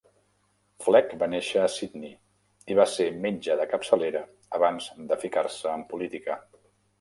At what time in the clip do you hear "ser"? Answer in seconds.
2.93-3.07